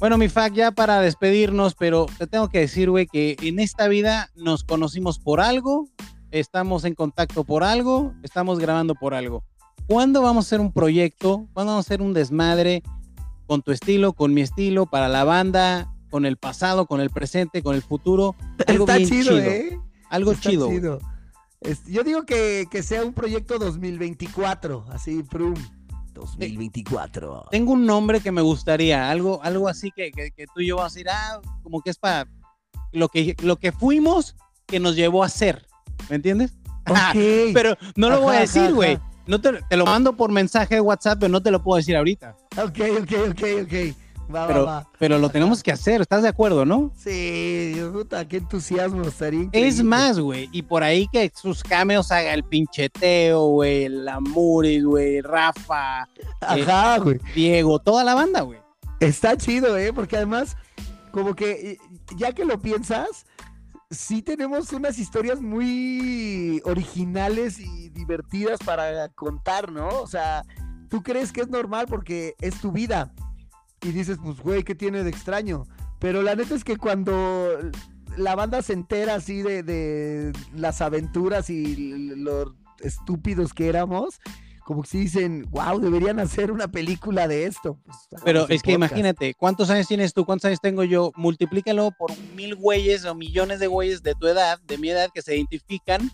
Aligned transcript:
Bueno, 0.00 0.16
mi 0.16 0.30
fac, 0.30 0.54
ya 0.54 0.72
para 0.72 0.98
despedirnos, 1.02 1.74
pero 1.74 2.06
te 2.16 2.26
tengo 2.26 2.48
que 2.48 2.60
decir, 2.60 2.88
güey, 2.88 3.06
que 3.06 3.36
en 3.42 3.60
esta 3.60 3.86
vida 3.86 4.30
nos 4.34 4.64
conocimos 4.64 5.18
por 5.18 5.42
algo, 5.42 5.90
estamos 6.30 6.86
en 6.86 6.94
contacto 6.94 7.44
por 7.44 7.62
algo, 7.62 8.14
estamos 8.22 8.58
grabando 8.58 8.94
por 8.94 9.12
algo. 9.12 9.44
¿Cuándo 9.86 10.22
vamos 10.22 10.46
a 10.46 10.48
hacer 10.48 10.60
un 10.60 10.72
proyecto? 10.72 11.46
¿Cuándo 11.52 11.72
vamos 11.72 11.84
a 11.84 11.86
hacer 11.86 12.00
un 12.00 12.14
desmadre 12.14 12.82
con 13.46 13.60
tu 13.60 13.72
estilo, 13.72 14.14
con 14.14 14.32
mi 14.32 14.40
estilo, 14.40 14.86
para 14.86 15.06
la 15.10 15.24
banda, 15.24 15.92
con 16.08 16.24
el 16.24 16.38
pasado, 16.38 16.86
con 16.86 17.02
el 17.02 17.10
presente, 17.10 17.62
con 17.62 17.74
el 17.74 17.82
futuro? 17.82 18.34
Algo 18.66 18.84
Está 18.84 18.96
bien 18.96 19.10
chido, 19.10 19.38
¿eh? 19.38 19.78
Algo 20.08 20.32
Está 20.32 20.48
chido. 20.48 20.68
chido. 20.70 20.98
Yo 21.86 22.04
digo 22.04 22.24
que, 22.24 22.66
que 22.70 22.82
sea 22.82 23.04
un 23.04 23.12
proyecto 23.12 23.58
2024, 23.58 24.86
así, 24.88 25.22
prum. 25.24 25.52
2024. 26.14 27.46
Tengo 27.50 27.72
un 27.72 27.86
nombre 27.86 28.20
que 28.20 28.32
me 28.32 28.40
gustaría, 28.42 29.10
algo, 29.10 29.42
algo 29.42 29.68
así 29.68 29.90
que, 29.90 30.10
que- 30.10 30.30
que 30.30 30.46
tú 30.54 30.60
y 30.60 30.68
yo 30.68 30.76
vamos 30.76 30.92
a 30.92 30.94
decir, 30.94 31.08
ah, 31.10 31.40
como 31.62 31.80
que 31.80 31.90
es 31.90 31.98
para 31.98 32.26
lo 32.92 33.08
que, 33.08 33.36
lo 33.42 33.56
que 33.56 33.72
fuimos 33.72 34.36
que 34.66 34.80
nos 34.80 34.96
llevó 34.96 35.22
a 35.24 35.28
ser, 35.28 35.66
¿me 36.08 36.16
entiendes? 36.16 36.54
Pero 37.54 37.76
no 37.96 38.08
lo 38.08 38.16
Ajá, 38.16 38.24
voy 38.24 38.36
a 38.36 38.40
decir, 38.40 38.72
güey. 38.74 38.98
No 39.26 39.40
te, 39.40 39.52
te 39.68 39.76
lo 39.76 39.84
mando 39.84 40.16
por 40.16 40.32
mensaje 40.32 40.76
de 40.76 40.80
WhatsApp, 40.80 41.20
pero 41.20 41.30
no 41.30 41.40
te 41.40 41.52
lo 41.52 41.62
puedo 41.62 41.76
decir 41.76 41.96
ahorita. 41.96 42.36
Ok, 42.56 42.78
ok, 43.02 43.12
ok, 43.30 43.42
ok. 43.62 43.96
Va, 44.34 44.46
Pero, 44.46 44.64
va, 44.64 44.72
va. 44.72 44.88
pero 44.98 45.18
lo 45.18 45.28
tenemos 45.28 45.62
que 45.62 45.72
hacer, 45.72 46.00
¿estás 46.00 46.22
de 46.22 46.28
acuerdo, 46.28 46.64
no? 46.64 46.92
Sí, 46.96 47.74
puta, 47.92 48.26
qué 48.28 48.36
entusiasmo, 48.36 49.02
estaría 49.02 49.48
Es 49.52 49.82
más, 49.82 50.20
güey, 50.20 50.48
y 50.52 50.62
por 50.62 50.82
ahí 50.82 51.08
que 51.12 51.32
sus 51.34 51.62
cameos 51.62 52.12
haga 52.12 52.32
el 52.32 52.44
pincheteo, 52.44 53.46
güey, 53.46 53.84
el 53.84 54.08
Amuris, 54.08 54.84
güey, 54.84 55.20
Rafa, 55.20 56.08
Ajá, 56.40 56.98
güey. 56.98 57.18
Diego, 57.34 57.78
toda 57.80 58.04
la 58.04 58.14
banda, 58.14 58.42
güey. 58.42 58.60
Está 59.00 59.36
chido, 59.36 59.76
¿eh? 59.76 59.92
Porque 59.92 60.16
además, 60.16 60.56
como 61.10 61.34
que, 61.34 61.72
eh, 61.72 61.78
ya 62.16 62.32
que 62.32 62.44
lo 62.44 62.60
piensas, 62.60 63.26
sí 63.90 64.22
tenemos 64.22 64.72
unas 64.72 64.98
historias 64.98 65.40
muy 65.40 66.62
originales 66.64 67.58
y 67.58 67.88
divertidas 67.90 68.60
para 68.64 69.08
contar, 69.08 69.72
¿no? 69.72 69.88
O 69.88 70.06
sea, 70.06 70.44
tú 70.88 71.02
crees 71.02 71.32
que 71.32 71.40
es 71.40 71.48
normal 71.48 71.86
porque 71.88 72.34
es 72.40 72.60
tu 72.60 72.70
vida. 72.72 73.12
Y 73.82 73.92
dices, 73.92 74.18
pues, 74.22 74.40
güey, 74.40 74.62
¿qué 74.62 74.74
tiene 74.74 75.02
de 75.04 75.10
extraño? 75.10 75.66
Pero 75.98 76.22
la 76.22 76.34
neta 76.34 76.54
es 76.54 76.64
que 76.64 76.76
cuando 76.76 77.48
la 78.16 78.34
banda 78.34 78.62
se 78.62 78.72
entera 78.72 79.14
así 79.14 79.42
de, 79.42 79.62
de 79.62 80.32
las 80.54 80.80
aventuras 80.80 81.50
y 81.50 81.76
lo 82.16 82.54
estúpidos 82.80 83.52
que 83.52 83.68
éramos, 83.68 84.20
como 84.64 84.82
que 84.82 84.88
sí 84.88 84.98
dicen, 85.00 85.46
wow, 85.50 85.80
deberían 85.80 86.20
hacer 86.20 86.52
una 86.52 86.68
película 86.68 87.26
de 87.26 87.46
esto. 87.46 87.78
Pues, 87.84 88.22
Pero 88.24 88.42
es 88.42 88.62
que 88.62 88.72
podcast. 88.72 88.92
imagínate, 88.92 89.34
¿cuántos 89.34 89.68
años 89.70 89.88
tienes 89.88 90.14
tú? 90.14 90.24
¿Cuántos 90.24 90.46
años 90.46 90.60
tengo 90.60 90.84
yo? 90.84 91.12
Multiplícalo 91.16 91.90
por 91.98 92.16
mil 92.36 92.54
güeyes 92.54 93.04
o 93.04 93.14
millones 93.14 93.58
de 93.60 93.66
güeyes 93.66 94.02
de 94.02 94.14
tu 94.14 94.26
edad, 94.26 94.60
de 94.60 94.78
mi 94.78 94.90
edad, 94.90 95.10
que 95.12 95.22
se 95.22 95.34
identifican 95.36 96.10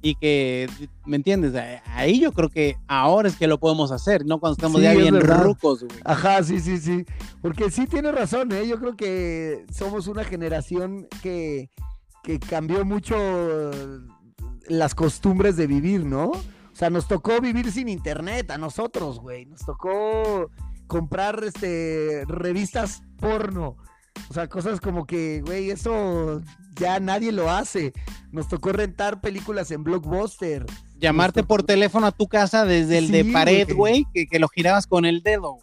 y 0.00 0.14
que, 0.14 0.68
¿me 1.06 1.16
entiendes? 1.16 1.52
Ahí 1.86 2.20
yo 2.20 2.32
creo 2.32 2.48
que 2.48 2.76
ahora 2.86 3.28
es 3.28 3.36
que 3.36 3.46
lo 3.48 3.58
podemos 3.58 3.90
hacer, 3.90 4.24
¿no? 4.24 4.38
Cuando 4.38 4.54
estamos 4.54 4.76
Sí, 4.78 4.84
ya 4.84 4.92
es 4.92 4.98
bien 4.98 5.14
verdad. 5.14 5.42
rucos, 5.44 5.82
güey. 5.84 5.98
Ajá, 6.04 6.42
sí, 6.42 6.60
sí, 6.60 6.78
sí. 6.78 7.04
Porque 7.42 7.70
sí 7.70 7.86
tiene 7.86 8.12
razón, 8.12 8.52
¿eh? 8.52 8.66
Yo 8.68 8.78
creo 8.78 8.96
que 8.96 9.64
somos 9.72 10.06
una 10.06 10.24
generación 10.24 11.08
que, 11.22 11.70
que 12.22 12.38
cambió 12.38 12.84
mucho 12.84 13.16
las 14.68 14.94
costumbres 14.94 15.56
de 15.56 15.66
vivir, 15.66 16.04
¿no? 16.04 16.26
O 16.30 16.76
sea, 16.78 16.90
nos 16.90 17.08
tocó 17.08 17.40
vivir 17.40 17.72
sin 17.72 17.88
internet 17.88 18.50
a 18.52 18.58
nosotros, 18.58 19.18
güey. 19.18 19.46
Nos 19.46 19.60
tocó 19.64 20.50
comprar 20.86 21.42
este 21.42 22.24
revistas 22.28 23.02
porno. 23.18 23.76
O 24.30 24.34
sea, 24.34 24.48
cosas 24.48 24.80
como 24.80 25.06
que, 25.06 25.42
güey, 25.44 25.70
eso 25.70 26.42
ya 26.76 27.00
nadie 27.00 27.32
lo 27.32 27.50
hace. 27.50 27.92
Nos 28.32 28.48
tocó 28.48 28.72
rentar 28.72 29.20
películas 29.20 29.70
en 29.70 29.84
Blockbuster. 29.84 30.66
Llamarte 30.98 31.42
por 31.44 31.62
teléfono 31.62 32.06
a 32.06 32.12
tu 32.12 32.26
casa 32.28 32.64
desde 32.64 32.98
el 32.98 33.10
de 33.10 33.24
pared, 33.26 33.68
güey. 33.74 34.04
que, 34.12 34.26
que 34.26 34.38
lo 34.38 34.48
girabas 34.48 34.86
con 34.86 35.04
el 35.04 35.22
dedo. 35.22 35.56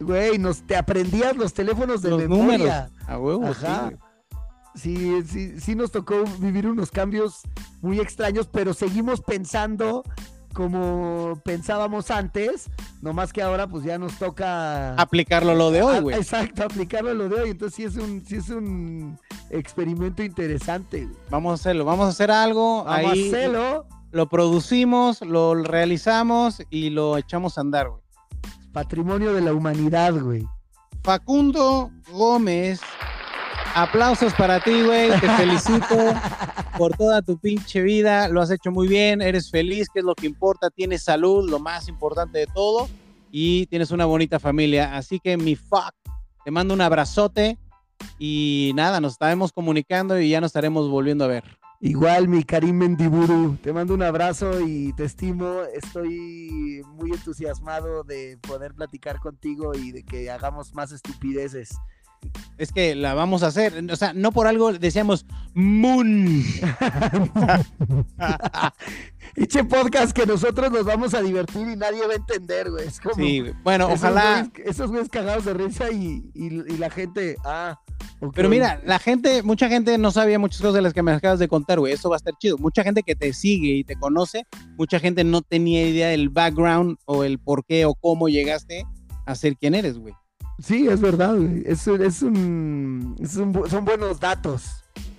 güey. 0.00 0.38
Nos 0.38 0.62
te 0.62 0.76
aprendías 0.76 1.36
los 1.36 1.54
teléfonos 1.54 2.02
de 2.02 2.10
Los 2.10 2.20
memoria. 2.20 2.42
números. 2.42 2.74
A 3.08 3.18
huevo, 3.18 3.46
Ajá. 3.46 3.92
Sí, 4.74 5.22
sí, 5.28 5.60
sí 5.60 5.74
nos 5.74 5.90
tocó 5.92 6.24
vivir 6.38 6.66
unos 6.66 6.90
cambios 6.90 7.42
muy 7.82 8.00
extraños, 8.00 8.48
pero 8.50 8.72
seguimos 8.72 9.20
pensando 9.20 10.02
como 10.52 11.40
pensábamos 11.44 12.10
antes, 12.10 12.70
nomás 13.00 13.32
que 13.32 13.42
ahora 13.42 13.66
pues 13.66 13.84
ya 13.84 13.98
nos 13.98 14.18
toca 14.18 14.94
Aplicarlo 14.94 15.54
lo 15.54 15.70
de 15.70 15.82
hoy, 15.82 15.96
a- 15.96 16.00
güey. 16.00 16.16
Exacto, 16.16 16.64
aplicarlo 16.64 17.14
lo 17.14 17.28
de 17.28 17.40
hoy. 17.42 17.50
Entonces 17.50 17.74
sí 17.76 17.84
es 17.84 17.96
un, 17.96 18.24
sí 18.24 18.36
es 18.36 18.48
un 18.50 19.18
experimento 19.50 20.22
interesante. 20.22 21.04
güey. 21.04 21.16
Vamos 21.30 21.50
a 21.50 21.54
hacerlo, 21.54 21.84
vamos 21.84 22.06
a 22.06 22.08
hacer 22.10 22.30
algo. 22.30 22.84
Vamos 22.84 23.12
ahí 23.12 23.24
a 23.24 23.36
hacerlo. 23.36 23.86
lo 24.10 24.28
producimos, 24.28 25.20
lo 25.22 25.54
realizamos 25.54 26.62
y 26.70 26.90
lo 26.90 27.16
echamos 27.16 27.58
a 27.58 27.62
andar, 27.62 27.88
güey. 27.88 28.02
Patrimonio 28.72 29.34
de 29.34 29.40
la 29.42 29.52
humanidad, 29.52 30.14
güey. 30.14 30.46
Facundo 31.02 31.90
Gómez, 32.12 32.80
aplausos 33.74 34.32
para 34.34 34.60
ti, 34.60 34.82
güey. 34.82 35.10
Te 35.20 35.28
felicito 35.36 36.14
por 36.76 36.96
toda 36.96 37.22
tu 37.22 37.38
pinche 37.38 37.82
vida. 37.82 38.28
Lo 38.28 38.40
has 38.40 38.50
hecho 38.50 38.70
muy 38.70 38.88
bien. 38.88 39.20
Eres 39.22 39.50
feliz, 39.50 39.88
que 39.92 40.00
es 40.00 40.04
lo 40.04 40.14
que 40.14 40.26
importa. 40.26 40.70
Tienes 40.70 41.02
salud, 41.02 41.48
lo 41.48 41.58
más 41.58 41.88
importante 41.88 42.40
de 42.40 42.46
todo. 42.46 42.88
Y 43.30 43.66
tienes 43.66 43.90
una 43.90 44.04
bonita 44.04 44.38
familia. 44.38 44.96
Así 44.96 45.18
que 45.18 45.36
mi 45.36 45.56
fuck, 45.56 45.94
te 46.44 46.50
mando 46.50 46.74
un 46.74 46.80
abrazote. 46.80 47.58
Y 48.18 48.72
nada, 48.74 49.00
nos 49.00 49.12
estaremos 49.12 49.52
comunicando 49.52 50.20
y 50.20 50.30
ya 50.30 50.40
nos 50.40 50.48
estaremos 50.48 50.88
volviendo 50.88 51.24
a 51.24 51.28
ver. 51.28 51.44
Igual, 51.84 52.28
mi 52.28 52.44
Karim 52.44 52.76
Mendiburu, 52.76 53.56
te 53.60 53.72
mando 53.72 53.94
un 53.94 54.02
abrazo 54.02 54.60
y 54.60 54.92
te 54.92 55.04
estimo. 55.04 55.62
Estoy 55.74 56.80
muy 56.86 57.10
entusiasmado 57.10 58.04
de 58.04 58.38
poder 58.40 58.72
platicar 58.72 59.18
contigo 59.18 59.74
y 59.74 59.90
de 59.90 60.04
que 60.04 60.30
hagamos 60.30 60.74
más 60.74 60.92
estupideces. 60.92 61.76
Es 62.58 62.70
que 62.72 62.94
la 62.94 63.14
vamos 63.14 63.42
a 63.42 63.48
hacer. 63.48 63.84
O 63.90 63.96
sea, 63.96 64.12
no 64.12 64.30
por 64.32 64.46
algo 64.46 64.72
decíamos 64.72 65.26
Moon. 65.54 66.42
Eche 69.34 69.64
podcast 69.64 70.12
que 70.12 70.26
nosotros 70.26 70.70
nos 70.70 70.84
vamos 70.84 71.14
a 71.14 71.22
divertir 71.22 71.66
y 71.68 71.76
nadie 71.76 72.06
va 72.06 72.12
a 72.12 72.16
entender, 72.16 72.70
güey. 72.70 72.86
Es 72.86 73.00
como 73.00 73.14
Sí, 73.14 73.42
bueno, 73.64 73.86
esos 73.88 74.00
ojalá. 74.00 74.44
güeyes- 74.44 74.62
esos 74.68 74.90
güeyes 74.90 75.08
cagados 75.08 75.44
de 75.46 75.54
risa 75.54 75.90
y, 75.90 76.30
y- 76.34 76.72
y 76.74 76.76
la 76.76 76.90
gente, 76.90 77.36
ah. 77.44 77.78
Pero 78.34 78.48
mira, 78.48 78.80
la 78.84 78.98
gente, 78.98 79.42
mucha 79.42 79.68
gente 79.68 79.96
no 79.98 80.10
sabía 80.12 80.38
muchas 80.38 80.60
cosas 80.60 80.74
de 80.74 80.82
las 80.82 80.92
que 80.92 81.02
me 81.02 81.12
acabas 81.12 81.38
de 81.38 81.48
contar, 81.48 81.80
güey. 81.80 81.92
Eso 81.94 82.10
va 82.10 82.16
a 82.16 82.18
estar 82.18 82.34
chido. 82.38 82.58
Mucha 82.58 82.84
gente 82.84 83.02
que 83.02 83.16
te 83.16 83.32
sigue 83.32 83.72
y 83.72 83.84
te 83.84 83.96
conoce, 83.96 84.46
mucha 84.76 85.00
gente 85.00 85.24
no 85.24 85.40
tenía 85.42 85.88
idea 85.88 86.08
del 86.08 86.28
background 86.28 86.98
o 87.06 87.24
el 87.24 87.38
por 87.38 87.64
qué 87.64 87.84
o 87.86 87.94
cómo 87.94 88.28
llegaste 88.28 88.84
a 89.26 89.34
ser 89.34 89.56
quien 89.56 89.74
eres, 89.74 89.98
güey. 89.98 90.14
Sí, 90.62 90.86
es 90.88 91.00
verdad, 91.00 91.34
güey. 91.36 91.62
Es, 91.66 91.86
un- 91.86 92.02
es 92.02 92.22
un, 92.22 93.16
es 93.20 93.36
un 93.36 93.52
bu- 93.52 93.68
son 93.68 93.84
buenos 93.84 94.18
datos. 94.20 94.62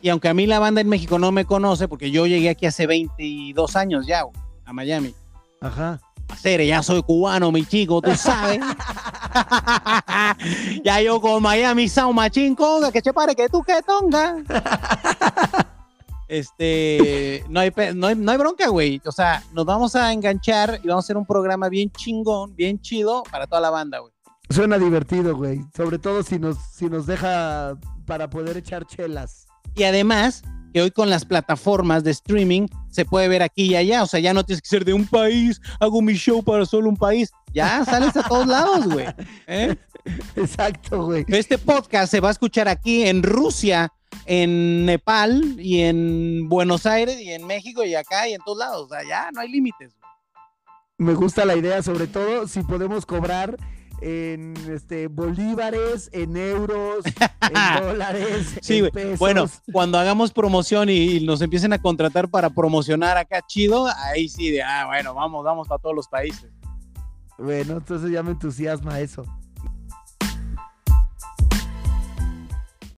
Y 0.01 0.09
aunque 0.09 0.29
a 0.29 0.33
mí 0.33 0.45
la 0.47 0.59
banda 0.59 0.81
en 0.81 0.89
México 0.89 1.19
no 1.19 1.31
me 1.31 1.45
conoce, 1.45 1.87
porque 1.87 2.11
yo 2.11 2.25
llegué 2.27 2.49
aquí 2.49 2.65
hace 2.65 2.87
22 2.87 3.75
años 3.75 4.05
ya, 4.07 4.23
güey, 4.23 4.35
a 4.65 4.73
Miami. 4.73 5.13
Ajá. 5.61 5.99
A 6.29 6.35
ser, 6.37 6.65
ya 6.65 6.81
soy 6.81 7.03
cubano, 7.03 7.51
mi 7.51 7.65
chico, 7.65 8.01
tú 8.01 8.15
sabes. 8.15 8.59
ya 10.83 11.01
yo 11.01 11.19
con 11.21 11.41
Miami 11.43 11.87
Sound 11.89 12.15
Machín 12.15 12.55
conga, 12.55 12.91
que 12.91 13.01
che 13.01 13.13
pare 13.13 13.35
que 13.35 13.49
tú 13.49 13.61
que 13.63 13.81
tonga. 13.83 14.37
Este, 16.25 17.43
no 17.47 17.59
hay, 17.59 17.71
no 17.93 18.07
hay, 18.07 18.15
no 18.15 18.31
hay 18.31 18.37
bronca, 18.39 18.67
güey. 18.69 18.99
O 19.05 19.11
sea, 19.11 19.43
nos 19.53 19.65
vamos 19.65 19.95
a 19.95 20.11
enganchar 20.11 20.79
y 20.83 20.87
vamos 20.87 21.03
a 21.03 21.05
hacer 21.05 21.17
un 21.17 21.27
programa 21.27 21.69
bien 21.69 21.91
chingón, 21.91 22.55
bien 22.55 22.81
chido 22.81 23.21
para 23.29 23.45
toda 23.45 23.61
la 23.61 23.69
banda, 23.69 23.99
güey. 23.99 24.11
Suena 24.53 24.77
divertido, 24.77 25.35
güey. 25.35 25.61
Sobre 25.75 25.97
todo 25.97 26.21
si 26.21 26.37
nos, 26.37 26.57
si 26.71 26.85
nos 26.85 27.07
deja 27.07 27.75
para 28.05 28.29
poder 28.29 28.55
echar 28.55 28.85
chelas. 28.85 29.47
Y 29.75 29.81
además, 29.81 30.43
que 30.71 30.81
hoy 30.83 30.91
con 30.91 31.09
las 31.09 31.25
plataformas 31.25 32.03
de 32.03 32.11
streaming 32.11 32.67
se 32.87 33.03
puede 33.03 33.27
ver 33.27 33.41
aquí 33.41 33.71
y 33.71 33.75
allá. 33.75 34.03
O 34.03 34.05
sea, 34.05 34.19
ya 34.19 34.31
no 34.31 34.43
tienes 34.43 34.61
que 34.61 34.67
ser 34.67 34.85
de 34.85 34.93
un 34.93 35.07
país, 35.07 35.59
hago 35.79 36.03
mi 36.03 36.13
show 36.13 36.43
para 36.43 36.67
solo 36.67 36.87
un 36.87 36.97
país. 36.97 37.31
Ya 37.51 37.83
sales 37.83 38.15
a 38.15 38.21
todos 38.21 38.45
lados, 38.45 38.87
güey. 38.87 39.07
¿Eh? 39.47 39.75
Exacto, 40.35 41.03
güey. 41.03 41.25
Este 41.29 41.57
podcast 41.57 42.11
se 42.11 42.19
va 42.19 42.27
a 42.27 42.33
escuchar 42.33 42.67
aquí 42.67 43.07
en 43.07 43.23
Rusia, 43.23 43.91
en 44.27 44.85
Nepal 44.85 45.55
y 45.57 45.81
en 45.81 46.47
Buenos 46.47 46.85
Aires 46.85 47.19
y 47.19 47.31
en 47.31 47.47
México 47.47 47.83
y 47.83 47.95
acá 47.95 48.29
y 48.29 48.33
en 48.33 48.41
todos 48.45 48.59
lados. 48.59 48.85
O 48.85 48.89
sea, 48.89 49.01
ya 49.03 49.31
no 49.31 49.41
hay 49.41 49.49
límites. 49.49 49.95
Me 50.99 51.15
gusta 51.15 51.43
la 51.43 51.55
idea, 51.55 51.81
sobre 51.81 52.05
todo 52.05 52.47
si 52.47 52.61
podemos 52.61 53.07
cobrar 53.07 53.57
en 54.03 54.53
este 54.69 55.07
bolívares, 55.07 56.09
en 56.11 56.35
euros, 56.35 57.05
en 57.41 57.83
dólares, 57.83 58.55
Sí, 58.61 58.75
en 58.75 58.79
güey. 58.81 58.91
pesos. 58.91 59.19
Bueno, 59.19 59.45
cuando 59.71 59.97
hagamos 59.97 60.31
promoción 60.33 60.89
y, 60.89 61.17
y 61.17 61.25
nos 61.25 61.41
empiecen 61.41 61.71
a 61.73 61.81
contratar 61.81 62.29
para 62.29 62.49
promocionar 62.49 63.17
acá 63.17 63.41
chido, 63.47 63.87
ahí 63.87 64.27
sí, 64.27 64.51
de, 64.51 64.61
ah, 64.61 64.85
bueno, 64.87 65.13
vamos, 65.13 65.43
vamos 65.45 65.67
para 65.67 65.81
todos 65.81 65.95
los 65.95 66.07
países. 66.07 66.51
Bueno, 67.37 67.73
entonces 67.77 68.11
ya 68.11 68.21
me 68.23 68.31
entusiasma 68.31 68.99
eso. 68.99 69.23